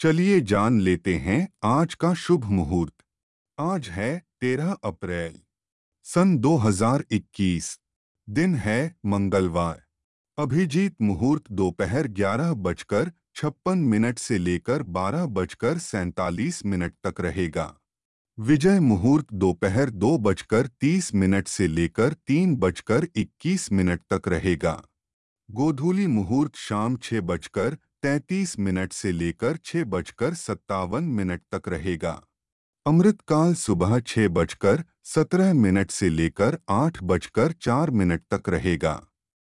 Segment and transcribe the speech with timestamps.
[0.00, 2.92] चलिए जान लेते हैं आज का शुभ मुहूर्त।
[3.58, 5.40] आज है तेरह अप्रैल,
[6.06, 7.78] सन 2021
[8.28, 9.82] दिन है मंगलवार।
[10.38, 17.76] अभिजीत मुहूर्त दोपहर ग्यारह बजकर छप्पन मिनट से लेकर बारह बजकर सैंतालीस मिनट तक रहेगा।
[18.38, 24.82] विजय मुहूर्त दोपहर दो बजकर तीस मिनट से लेकर तीन बजकर इक्कीस मिनट तक रहेगा।
[25.50, 32.22] गोधूली मुहूर्त शाम छह बजकर तैतीस मिनट से लेकर छह बजकर सत्तावन मिनट तक रहेगा।
[32.86, 39.06] अमृतकाल सुबह छह बजकर सत्रह मिनट से लेकर आठ बजकर चार मिनट तक रहेगा।